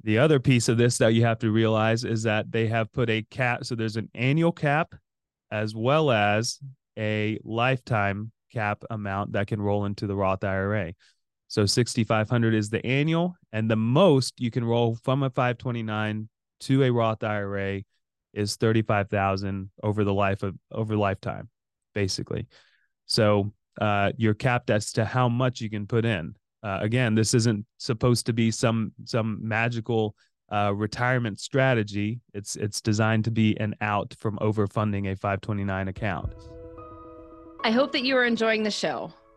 The 0.03 0.17
other 0.17 0.39
piece 0.39 0.67
of 0.67 0.77
this 0.77 0.97
that 0.97 1.13
you 1.13 1.23
have 1.23 1.39
to 1.39 1.51
realize 1.51 2.03
is 2.03 2.23
that 2.23 2.51
they 2.51 2.67
have 2.67 2.91
put 2.91 3.09
a 3.09 3.21
cap. 3.23 3.65
So 3.65 3.75
there's 3.75 3.97
an 3.97 4.09
annual 4.15 4.51
cap 4.51 4.95
as 5.51 5.75
well 5.75 6.11
as 6.11 6.59
a 6.97 7.39
lifetime 7.43 8.31
cap 8.51 8.83
amount 8.89 9.33
that 9.33 9.47
can 9.47 9.61
roll 9.61 9.85
into 9.85 10.07
the 10.07 10.15
Roth 10.15 10.43
IRA. 10.43 10.93
So 11.51 11.65
6500 11.65 12.53
is 12.53 12.69
the 12.69 12.83
annual 12.85 13.35
and 13.51 13.69
the 13.69 13.75
most 13.75 14.39
you 14.39 14.49
can 14.49 14.63
roll 14.63 14.95
from 14.95 15.21
a 15.21 15.29
529 15.29 16.29
to 16.61 16.83
a 16.83 16.89
Roth 16.89 17.25
IRA 17.25 17.81
is 18.33 18.55
35,000 18.55 19.69
over 19.83 20.05
the 20.05 20.13
life 20.13 20.43
of 20.43 20.55
over 20.71 20.95
lifetime 20.95 21.49
basically. 21.93 22.47
So 23.05 23.51
uh, 23.81 24.13
you're 24.15 24.33
capped 24.33 24.69
as 24.69 24.93
to 24.93 25.03
how 25.03 25.27
much 25.27 25.59
you 25.59 25.69
can 25.69 25.87
put 25.87 26.05
in. 26.05 26.35
Uh, 26.63 26.79
again, 26.79 27.15
this 27.15 27.33
isn't 27.33 27.65
supposed 27.79 28.27
to 28.27 28.33
be 28.33 28.49
some 28.49 28.93
some 29.03 29.37
magical 29.41 30.15
uh, 30.53 30.73
retirement 30.73 31.41
strategy. 31.41 32.21
It's 32.33 32.55
it's 32.55 32.79
designed 32.79 33.25
to 33.25 33.31
be 33.31 33.59
an 33.59 33.75
out 33.81 34.15
from 34.17 34.37
overfunding 34.37 35.11
a 35.11 35.17
529 35.17 35.89
account. 35.89 36.33
I 37.65 37.71
hope 37.71 37.91
that 37.91 38.05
you 38.05 38.15
are 38.15 38.23
enjoying 38.23 38.63
the 38.63 38.71
show. 38.71 39.11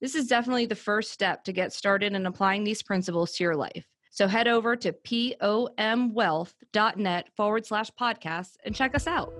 this 0.00 0.14
is 0.14 0.26
definitely 0.26 0.64
the 0.66 0.74
first 0.74 1.12
step 1.12 1.44
to 1.44 1.52
get 1.52 1.72
started 1.72 2.12
in 2.14 2.26
applying 2.26 2.64
these 2.64 2.82
principles 2.82 3.32
to 3.32 3.44
your 3.44 3.56
life. 3.56 3.86
So 4.10 4.26
head 4.26 4.48
over 4.48 4.74
to 4.76 4.92
pomwealth.net 4.92 7.28
forward 7.36 7.66
slash 7.66 7.90
podcast 8.00 8.56
and 8.64 8.74
check 8.74 8.94
us 8.94 9.06
out. 9.06 9.32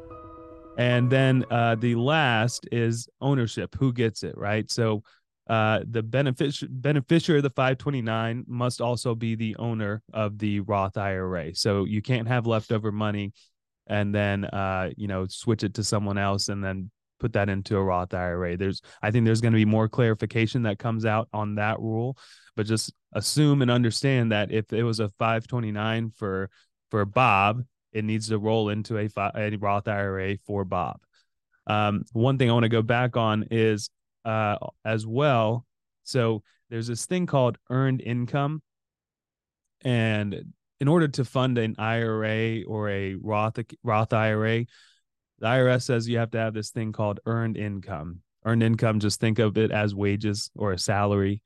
And 0.78 1.10
then 1.10 1.44
uh, 1.50 1.74
the 1.74 1.96
last 1.96 2.68
is 2.70 3.08
ownership. 3.20 3.74
Who 3.78 3.92
gets 3.92 4.22
it, 4.22 4.38
right? 4.38 4.70
So 4.70 5.02
uh, 5.48 5.80
the 5.90 6.02
benefic- 6.02 6.68
beneficiary 6.70 7.40
of 7.40 7.42
the 7.42 7.50
529 7.50 8.44
must 8.46 8.80
also 8.80 9.16
be 9.16 9.34
the 9.34 9.56
owner 9.56 10.02
of 10.12 10.38
the 10.38 10.60
Roth 10.60 10.96
IRA. 10.96 11.52
So 11.54 11.84
you 11.84 12.00
can't 12.00 12.28
have 12.28 12.46
leftover 12.46 12.92
money 12.92 13.32
and 13.90 14.14
then 14.14 14.44
uh, 14.44 14.90
you 14.96 15.08
know 15.08 15.26
switch 15.26 15.64
it 15.64 15.74
to 15.74 15.84
someone 15.84 16.16
else 16.16 16.48
and 16.48 16.64
then 16.64 16.90
put 17.20 17.34
that 17.34 17.48
into 17.48 17.76
a 17.76 17.82
Roth 17.82 18.14
IRA. 18.14 18.56
There's 18.56 18.80
I 19.02 19.10
think 19.10 19.24
there's 19.24 19.40
going 19.40 19.52
to 19.52 19.56
be 19.56 19.64
more 19.64 19.88
clarification 19.88 20.62
that 20.62 20.78
comes 20.78 21.04
out 21.04 21.28
on 21.32 21.54
that 21.56 21.78
rule, 21.78 22.16
but 22.56 22.66
just 22.66 22.92
assume 23.12 23.62
and 23.62 23.70
understand 23.70 24.32
that 24.32 24.50
if 24.50 24.72
it 24.72 24.82
was 24.82 24.98
a 24.98 25.10
529 25.10 26.12
for 26.16 26.50
for 26.90 27.04
Bob, 27.04 27.62
it 27.92 28.04
needs 28.04 28.28
to 28.28 28.38
roll 28.38 28.68
into 28.70 28.98
a, 28.98 29.08
a 29.16 29.56
Roth 29.56 29.86
IRA 29.86 30.38
for 30.46 30.64
Bob. 30.64 31.00
Um, 31.66 32.04
one 32.12 32.38
thing 32.38 32.50
I 32.50 32.52
want 32.52 32.64
to 32.64 32.68
go 32.68 32.82
back 32.82 33.16
on 33.16 33.46
is 33.50 33.90
uh, 34.24 34.56
as 34.84 35.06
well. 35.06 35.66
So 36.02 36.42
there's 36.68 36.86
this 36.86 37.06
thing 37.06 37.26
called 37.26 37.58
earned 37.68 38.00
income, 38.00 38.62
and 39.82 40.52
in 40.80 40.88
order 40.88 41.08
to 41.08 41.24
fund 41.24 41.58
an 41.58 41.76
IRA 41.78 42.62
or 42.64 42.88
a 42.88 43.14
Roth 43.14 43.58
Roth 43.84 44.12
IRA, 44.12 44.64
the 45.40 45.46
IRS 45.46 45.82
says 45.82 46.08
you 46.08 46.18
have 46.18 46.30
to 46.32 46.38
have 46.38 46.54
this 46.54 46.70
thing 46.70 46.92
called 46.92 47.20
earned 47.26 47.56
income. 47.56 48.20
Earned 48.44 48.62
income, 48.62 49.00
just 49.00 49.20
think 49.20 49.38
of 49.38 49.56
it 49.56 49.70
as 49.70 49.94
wages 49.94 50.50
or 50.54 50.72
a 50.72 50.78
salary. 50.78 51.42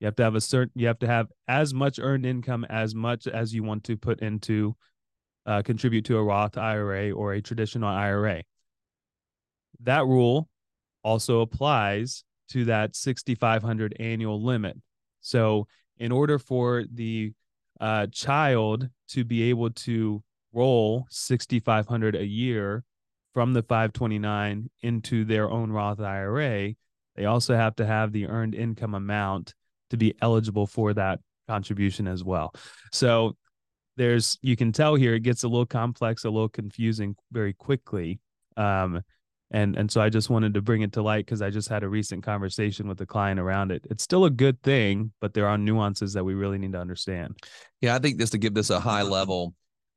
You 0.00 0.06
have 0.06 0.16
to 0.16 0.24
have 0.24 0.34
a 0.34 0.40
certain, 0.40 0.72
you 0.74 0.88
have 0.88 0.98
to 0.98 1.06
have 1.06 1.28
as 1.48 1.72
much 1.72 1.98
earned 2.00 2.26
income 2.26 2.66
as 2.68 2.94
much 2.94 3.26
as 3.26 3.54
you 3.54 3.62
want 3.62 3.84
to 3.84 3.96
put 3.96 4.20
into, 4.20 4.76
uh, 5.46 5.62
contribute 5.62 6.04
to 6.06 6.18
a 6.18 6.22
Roth 6.22 6.58
IRA 6.58 7.12
or 7.12 7.32
a 7.32 7.40
traditional 7.40 7.88
IRA. 7.88 8.42
That 9.80 10.04
rule 10.06 10.48
also 11.02 11.40
applies 11.40 12.24
to 12.50 12.64
that 12.66 12.96
6,500 12.96 13.96
annual 14.00 14.42
limit. 14.42 14.76
So, 15.20 15.66
in 15.98 16.12
order 16.12 16.38
for 16.38 16.84
the 16.92 17.32
uh, 17.80 18.06
child 18.08 18.88
to 19.08 19.24
be 19.24 19.44
able 19.50 19.70
to 19.70 20.22
roll 20.52 21.06
6,500 21.10 22.16
a 22.16 22.24
year 22.24 22.84
from 23.36 23.52
the 23.52 23.62
529 23.62 24.70
into 24.80 25.26
their 25.26 25.50
own 25.50 25.70
Roth 25.70 26.00
IRA, 26.00 26.72
they 27.16 27.26
also 27.26 27.54
have 27.54 27.76
to 27.76 27.84
have 27.84 28.10
the 28.10 28.28
earned 28.28 28.54
income 28.54 28.94
amount 28.94 29.52
to 29.90 29.98
be 29.98 30.14
eligible 30.22 30.66
for 30.66 30.94
that 30.94 31.20
contribution 31.46 32.08
as 32.08 32.24
well. 32.24 32.54
So 32.94 33.36
there's 33.98 34.38
you 34.40 34.56
can 34.56 34.72
tell 34.72 34.94
here 34.94 35.12
it 35.12 35.20
gets 35.20 35.42
a 35.42 35.48
little 35.48 35.66
complex, 35.66 36.24
a 36.24 36.30
little 36.30 36.48
confusing 36.48 37.14
very 37.30 37.52
quickly. 37.52 38.20
Um, 38.56 39.02
and 39.50 39.76
and 39.76 39.90
so 39.92 40.00
I 40.00 40.08
just 40.08 40.30
wanted 40.30 40.54
to 40.54 40.62
bring 40.62 40.80
it 40.80 40.94
to 40.94 41.02
light 41.02 41.26
because 41.26 41.42
I 41.42 41.50
just 41.50 41.68
had 41.68 41.82
a 41.82 41.90
recent 41.90 42.24
conversation 42.24 42.88
with 42.88 42.98
a 43.02 43.06
client 43.06 43.38
around 43.38 43.70
it. 43.70 43.84
It's 43.90 44.02
still 44.02 44.24
a 44.24 44.30
good 44.30 44.62
thing, 44.62 45.12
but 45.20 45.34
there 45.34 45.46
are 45.46 45.58
nuances 45.58 46.14
that 46.14 46.24
we 46.24 46.32
really 46.32 46.56
need 46.56 46.72
to 46.72 46.80
understand. 46.80 47.36
Yeah, 47.82 47.96
I 47.96 47.98
think 47.98 48.18
just 48.18 48.32
to 48.32 48.38
give 48.38 48.54
this 48.54 48.70
a 48.70 48.80
high 48.80 49.02
level, 49.02 49.52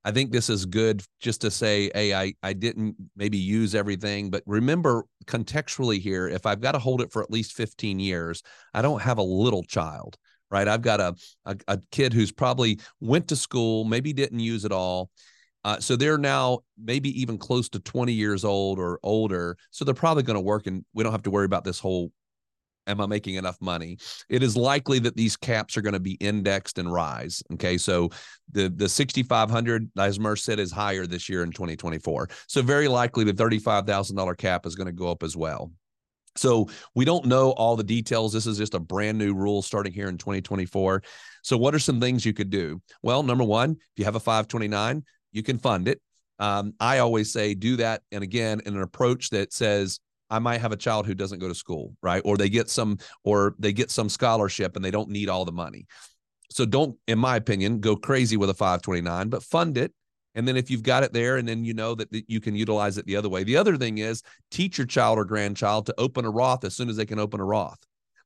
I 0.05 0.11
think 0.11 0.31
this 0.31 0.49
is 0.49 0.65
good 0.65 1.03
just 1.19 1.41
to 1.41 1.51
say, 1.51 1.91
hey, 1.93 2.13
I, 2.13 2.33
I 2.41 2.53
didn't 2.53 2.95
maybe 3.15 3.37
use 3.37 3.75
everything, 3.75 4.29
but 4.29 4.43
remember 4.45 5.03
contextually 5.25 5.99
here, 5.99 6.27
if 6.27 6.45
I've 6.45 6.61
got 6.61 6.71
to 6.71 6.79
hold 6.79 7.01
it 7.01 7.11
for 7.11 7.21
at 7.21 7.31
least 7.31 7.53
15 7.53 7.99
years, 7.99 8.41
I 8.73 8.81
don't 8.81 9.01
have 9.01 9.17
a 9.17 9.23
little 9.23 9.63
child, 9.63 10.15
right? 10.49 10.67
I've 10.67 10.81
got 10.81 11.01
a, 11.01 11.15
a, 11.45 11.57
a 11.67 11.79
kid 11.91 12.13
who's 12.13 12.31
probably 12.31 12.79
went 13.01 13.27
to 13.27 13.35
school, 13.35 13.83
maybe 13.83 14.13
didn't 14.13 14.39
use 14.39 14.63
it 14.63 14.71
all. 14.71 15.09
Uh, 15.65 15.79
so 15.79 15.97
they're 15.97 16.17
now 16.17 16.59
maybe 16.81 17.09
even 17.21 17.37
close 17.37 17.67
to 17.67 17.79
20 17.81 18.13
years 18.13 18.45
old 18.45 18.79
or 18.79 18.99
older. 19.03 19.57
So 19.71 19.83
they're 19.83 19.93
probably 19.93 20.23
going 20.23 20.35
to 20.35 20.41
work 20.41 20.67
and 20.67 20.85
we 20.93 21.03
don't 21.03 21.11
have 21.11 21.23
to 21.23 21.31
worry 21.31 21.45
about 21.45 21.65
this 21.65 21.79
whole 21.79 22.11
am 22.89 23.01
I 23.01 23.05
making 23.05 23.35
enough 23.35 23.57
money? 23.61 23.97
It 24.27 24.43
is 24.43 24.57
likely 24.57 24.99
that 24.99 25.15
these 25.15 25.37
caps 25.37 25.77
are 25.77 25.81
going 25.81 25.93
to 25.93 25.99
be 25.99 26.13
indexed 26.13 26.77
and 26.77 26.91
rise. 26.91 27.43
Okay. 27.53 27.77
So 27.77 28.09
the, 28.51 28.69
the 28.69 28.89
6,500, 28.89 29.91
as 29.97 30.19
Mer 30.19 30.35
said, 30.35 30.59
is 30.59 30.71
higher 30.71 31.05
this 31.05 31.29
year 31.29 31.43
in 31.43 31.51
2024. 31.51 32.29
So 32.47 32.61
very 32.61 32.87
likely 32.87 33.23
the 33.23 33.33
$35,000 33.33 34.37
cap 34.37 34.65
is 34.65 34.75
going 34.75 34.87
to 34.87 34.93
go 34.93 35.09
up 35.09 35.23
as 35.23 35.37
well. 35.37 35.71
So 36.35 36.69
we 36.95 37.05
don't 37.05 37.25
know 37.25 37.51
all 37.51 37.75
the 37.75 37.83
details. 37.83 38.31
This 38.31 38.45
is 38.45 38.57
just 38.57 38.73
a 38.73 38.79
brand 38.79 39.17
new 39.17 39.33
rule 39.33 39.61
starting 39.61 39.91
here 39.91 40.07
in 40.07 40.17
2024. 40.17 41.03
So 41.43 41.57
what 41.57 41.75
are 41.75 41.79
some 41.79 41.99
things 41.99 42.25
you 42.25 42.33
could 42.33 42.49
do? 42.49 42.81
Well, 43.01 43.23
number 43.23 43.43
one, 43.43 43.71
if 43.71 43.77
you 43.97 44.05
have 44.05 44.15
a 44.15 44.19
529, 44.19 45.03
you 45.31 45.43
can 45.43 45.57
fund 45.57 45.87
it. 45.87 46.01
Um, 46.39 46.73
I 46.79 46.99
always 46.99 47.33
say 47.33 47.53
do 47.53 47.75
that. 47.77 48.01
And 48.11 48.23
again, 48.23 48.61
in 48.65 48.75
an 48.75 48.81
approach 48.81 49.29
that 49.31 49.51
says, 49.51 49.99
I 50.29 50.39
might 50.39 50.61
have 50.61 50.71
a 50.71 50.77
child 50.77 51.05
who 51.05 51.15
doesn't 51.15 51.39
go 51.39 51.47
to 51.47 51.55
school, 51.55 51.95
right? 52.01 52.21
Or 52.25 52.37
they 52.37 52.49
get 52.49 52.69
some, 52.69 52.97
or 53.23 53.55
they 53.59 53.73
get 53.73 53.91
some 53.91 54.09
scholarship 54.09 54.75
and 54.75 54.85
they 54.85 54.91
don't 54.91 55.09
need 55.09 55.29
all 55.29 55.45
the 55.45 55.51
money. 55.51 55.85
So 56.51 56.65
don't, 56.65 56.97
in 57.07 57.19
my 57.19 57.35
opinion, 57.35 57.79
go 57.79 57.95
crazy 57.95 58.37
with 58.37 58.49
a 58.49 58.53
529, 58.53 59.29
but 59.29 59.43
fund 59.43 59.77
it 59.77 59.93
And 60.35 60.47
then 60.47 60.57
if 60.57 60.69
you've 60.69 60.83
got 60.83 61.03
it 61.03 61.13
there, 61.13 61.37
and 61.37 61.47
then 61.47 61.63
you 61.63 61.73
know 61.73 61.95
that, 61.95 62.11
that 62.11 62.25
you 62.27 62.39
can 62.39 62.55
utilize 62.55 62.97
it 62.97 63.05
the 63.05 63.15
other 63.15 63.29
way. 63.29 63.43
The 63.43 63.57
other 63.57 63.77
thing 63.77 63.97
is 63.97 64.23
teach 64.51 64.77
your 64.77 64.87
child 64.87 65.17
or 65.17 65.25
grandchild 65.25 65.87
to 65.87 65.95
open 65.97 66.25
a 66.25 66.29
Roth 66.29 66.63
as 66.63 66.75
soon 66.75 66.89
as 66.89 66.95
they 66.95 67.05
can 67.05 67.19
open 67.19 67.39
a 67.39 67.45
Roth. 67.45 67.79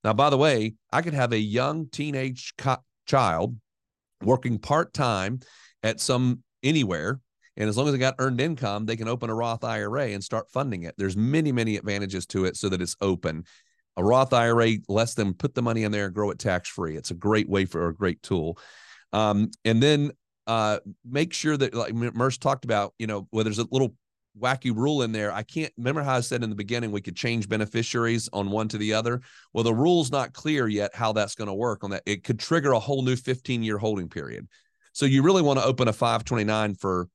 Now, 0.04 0.14
by 0.14 0.30
the 0.30 0.38
way, 0.38 0.76
I 0.92 1.02
could 1.02 1.14
have 1.14 1.32
a 1.32 1.40
young 1.40 1.88
teenage 1.90 2.54
co- 2.58 2.84
child 3.08 3.58
working 4.22 4.60
part 4.60 4.94
time 4.94 5.40
at 5.82 6.00
some 6.00 6.44
anywhere. 6.62 7.20
And 7.58 7.70
as 7.70 7.78
long 7.78 7.88
as 7.88 7.94
they 7.94 8.00
got 8.00 8.16
earned 8.20 8.42
income, 8.42 8.86
they 8.86 8.96
can 8.96 9.08
open 9.08 9.30
a 9.30 9.36
Roth 9.36 9.64
IRA 9.64 10.08
and 10.08 10.24
start 10.24 10.50
funding 10.50 10.84
it. 10.84 10.96
There's 10.98 11.16
many, 11.16 11.52
many 11.52 11.78
advantages 11.78 12.26
to 12.28 12.46
it 12.46 12.58
so 12.58 12.70
that 12.70 12.82
it's 12.82 12.96
open. 13.00 13.46
A 13.96 14.04
Roth 14.04 14.34
IRA 14.34 14.78
lets 14.88 15.14
them 15.14 15.34
put 15.34 15.54
the 15.54 15.62
money 15.62 15.84
in 15.84 15.92
there 15.92 16.06
and 16.06 16.16
grow 16.16 16.32
it 16.32 16.40
tax 16.40 16.68
free. 16.68 16.98
It's 16.98 17.12
a 17.12 17.16
great 17.16 17.48
way 17.48 17.66
for 17.66 17.88
a 17.88 17.94
great 17.94 18.24
tool. 18.24 18.58
Um, 19.12 19.52
and 19.66 19.82
then 19.82 20.12
uh, 20.48 20.80
make 21.06 21.34
sure 21.34 21.56
that, 21.56 21.76
like 21.76 21.94
Murs 21.94 22.38
talked 22.38 22.66
about, 22.66 22.94
you 22.98 23.06
know, 23.06 23.28
where 23.30 23.44
there's 23.44 23.60
a 23.60 23.68
little 23.70 23.96
wacky 24.40 24.76
rule 24.76 25.04
in 25.04 25.12
there. 25.12 25.32
I 25.32 25.44
can't 25.44 25.72
remember 25.78 26.02
how 26.02 26.16
I 26.16 26.22
said 26.22 26.44
in 26.44 26.50
the 26.50 26.56
beginning 26.56 26.92
we 26.92 27.02
could 27.02 27.16
change 27.16 27.48
beneficiaries 27.48 28.30
on 28.34 28.50
one 28.50 28.68
to 28.70 28.78
the 28.78 28.94
other. 28.94 29.22
Well, 29.54 29.64
the 29.64 29.74
rule's 29.74 30.12
not 30.12 30.34
clear 30.34 30.68
yet 30.68 30.96
how 30.96 31.14
that's 31.14 31.36
going 31.36 31.48
to 31.48 31.54
work 31.54 31.84
on 31.84 31.92
that. 31.92 32.04
It 32.06 32.24
could 32.24 32.40
trigger 32.40 32.72
a 32.72 32.80
whole 32.80 33.04
new 33.04 33.16
15 33.16 33.64
year 33.64 33.78
holding 33.78 34.10
period. 34.10 34.48
So 34.94 35.06
you 35.06 35.24
really 35.24 35.42
want 35.42 35.60
to 35.60 35.66
open 35.66 35.88
a 35.88 35.94
529 35.94 36.76
for 36.76 37.08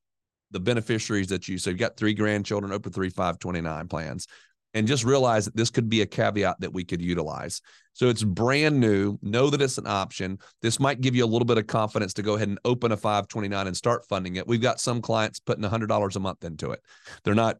the 0.51 0.59
beneficiaries 0.59 1.27
that 1.27 1.47
you 1.47 1.57
so 1.57 1.69
you've 1.69 1.79
got 1.79 1.97
three 1.97 2.13
grandchildren, 2.13 2.71
open 2.71 2.91
three 2.91 3.09
529 3.09 3.87
plans 3.87 4.27
and 4.73 4.87
just 4.87 5.03
realize 5.03 5.45
that 5.45 5.55
this 5.55 5.69
could 5.69 5.89
be 5.89 6.01
a 6.01 6.05
caveat 6.05 6.59
that 6.59 6.73
we 6.73 6.83
could 6.83 7.01
utilize. 7.01 7.61
So 7.93 8.07
it's 8.07 8.23
brand 8.23 8.79
new. 8.79 9.17
Know 9.21 9.49
that 9.49 9.61
it's 9.61 9.77
an 9.77 9.87
option. 9.87 10.37
This 10.61 10.79
might 10.79 11.01
give 11.01 11.15
you 11.15 11.25
a 11.25 11.27
little 11.27 11.45
bit 11.45 11.57
of 11.57 11.67
confidence 11.67 12.13
to 12.15 12.21
go 12.21 12.35
ahead 12.35 12.49
and 12.49 12.59
open 12.63 12.91
a 12.91 12.97
529 12.97 13.67
and 13.67 13.75
start 13.75 14.07
funding 14.07 14.35
it. 14.35 14.47
We've 14.47 14.61
got 14.61 14.79
some 14.79 15.01
clients 15.01 15.39
putting 15.39 15.63
$100 15.63 16.15
a 16.15 16.19
month 16.19 16.43
into 16.43 16.71
it. 16.71 16.81
They're 17.23 17.35
not 17.35 17.57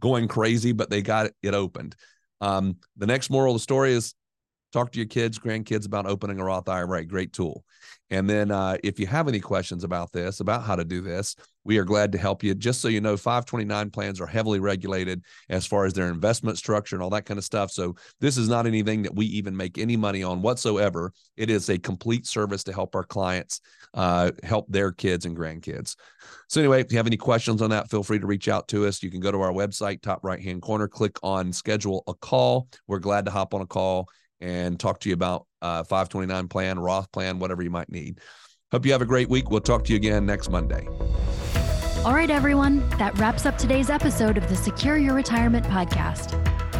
going 0.00 0.28
crazy, 0.28 0.72
but 0.72 0.90
they 0.90 1.02
got 1.02 1.30
it 1.42 1.54
opened. 1.54 1.96
Um, 2.40 2.76
the 2.96 3.06
next 3.06 3.30
moral 3.30 3.52
of 3.52 3.56
the 3.56 3.62
story 3.62 3.92
is 3.92 4.14
talk 4.72 4.92
to 4.92 4.98
your 4.98 5.06
kids, 5.06 5.38
grandkids 5.38 5.86
about 5.86 6.06
opening 6.06 6.40
a 6.40 6.44
Roth 6.44 6.68
IRA. 6.68 7.04
Great 7.04 7.32
tool. 7.32 7.64
And 8.10 8.28
then 8.28 8.50
uh, 8.50 8.78
if 8.82 8.98
you 8.98 9.06
have 9.06 9.28
any 9.28 9.40
questions 9.40 9.84
about 9.84 10.12
this, 10.12 10.40
about 10.40 10.62
how 10.62 10.76
to 10.76 10.84
do 10.84 11.02
this, 11.02 11.36
we 11.64 11.76
are 11.76 11.84
glad 11.84 12.12
to 12.12 12.18
help 12.18 12.42
you. 12.42 12.54
Just 12.54 12.80
so 12.80 12.88
you 12.88 13.02
know, 13.02 13.18
529 13.18 13.90
plans 13.90 14.20
are 14.20 14.26
heavily 14.26 14.60
regulated 14.60 15.22
as 15.50 15.66
far 15.66 15.84
as 15.84 15.92
their 15.92 16.08
investment 16.08 16.56
structure 16.56 16.96
and 16.96 17.02
all 17.02 17.10
that 17.10 17.26
kind 17.26 17.36
of 17.36 17.44
stuff. 17.44 17.70
So 17.70 17.96
this 18.20 18.38
is 18.38 18.48
not 18.48 18.66
anything 18.66 19.02
that 19.02 19.14
we 19.14 19.26
even 19.26 19.54
make 19.54 19.76
any 19.76 19.96
money 19.96 20.22
on 20.22 20.40
whatsoever. 20.40 21.12
It 21.36 21.50
is 21.50 21.68
a 21.68 21.78
complete 21.78 22.26
service 22.26 22.64
to 22.64 22.72
help 22.72 22.94
our 22.94 23.04
clients 23.04 23.60
uh, 23.92 24.30
help 24.42 24.66
their 24.68 24.90
kids 24.90 25.26
and 25.26 25.36
grandkids. 25.36 25.94
So 26.48 26.62
anyway, 26.62 26.80
if 26.80 26.90
you 26.90 26.96
have 26.96 27.06
any 27.06 27.18
questions 27.18 27.60
on 27.60 27.68
that, 27.70 27.90
feel 27.90 28.02
free 28.02 28.18
to 28.18 28.26
reach 28.26 28.48
out 28.48 28.68
to 28.68 28.86
us. 28.86 29.02
You 29.02 29.10
can 29.10 29.20
go 29.20 29.30
to 29.30 29.42
our 29.42 29.52
website, 29.52 30.00
top 30.00 30.20
right 30.24 30.42
hand 30.42 30.62
corner, 30.62 30.88
click 30.88 31.18
on 31.22 31.52
schedule 31.52 32.04
a 32.06 32.14
call. 32.14 32.68
We're 32.86 33.00
glad 33.00 33.26
to 33.26 33.30
hop 33.30 33.52
on 33.52 33.60
a 33.60 33.66
call 33.66 34.08
and 34.40 34.78
talk 34.78 35.00
to 35.00 35.08
you 35.08 35.14
about 35.14 35.46
uh, 35.62 35.84
529 35.84 36.48
plan, 36.48 36.78
Roth 36.78 37.10
plan, 37.12 37.38
whatever 37.38 37.62
you 37.62 37.70
might 37.70 37.90
need. 37.90 38.20
Hope 38.70 38.84
you 38.84 38.92
have 38.92 39.02
a 39.02 39.06
great 39.06 39.28
week. 39.28 39.50
We'll 39.50 39.60
talk 39.60 39.84
to 39.84 39.92
you 39.92 39.96
again 39.96 40.26
next 40.26 40.50
Monday. 40.50 40.86
All 42.04 42.14
right, 42.14 42.30
everyone, 42.30 42.88
that 42.90 43.18
wraps 43.18 43.44
up 43.44 43.58
today's 43.58 43.90
episode 43.90 44.38
of 44.38 44.48
the 44.48 44.56
Secure 44.56 44.96
Your 44.98 45.14
Retirement 45.14 45.66
podcast. 45.66 46.34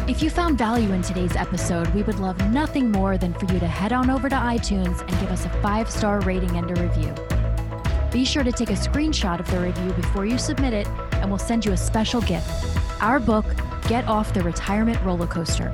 If 0.09 0.23
you 0.23 0.29
found 0.29 0.57
value 0.57 0.91
in 0.93 1.01
today's 1.01 1.35
episode, 1.35 1.87
we 1.93 2.03
would 2.03 2.19
love 2.19 2.37
nothing 2.51 2.91
more 2.91 3.17
than 3.17 3.33
for 3.33 3.51
you 3.53 3.59
to 3.59 3.67
head 3.67 3.93
on 3.93 4.09
over 4.09 4.29
to 4.29 4.35
iTunes 4.35 5.01
and 5.01 5.09
give 5.19 5.29
us 5.29 5.45
a 5.45 5.49
five 5.61 5.89
star 5.91 6.19
rating 6.21 6.55
and 6.55 6.75
a 6.75 6.81
review. 6.81 7.13
Be 8.11 8.25
sure 8.25 8.43
to 8.43 8.51
take 8.51 8.69
a 8.69 8.73
screenshot 8.73 9.39
of 9.39 9.49
the 9.51 9.59
review 9.59 9.91
before 9.93 10.25
you 10.25 10.37
submit 10.37 10.73
it, 10.73 10.87
and 11.13 11.29
we'll 11.29 11.37
send 11.37 11.65
you 11.65 11.73
a 11.73 11.77
special 11.77 12.21
gift 12.21 12.49
our 13.01 13.19
book, 13.19 13.45
Get 13.87 14.07
Off 14.07 14.33
the 14.33 14.41
Retirement 14.41 15.01
Roller 15.03 15.27
Coaster. 15.27 15.73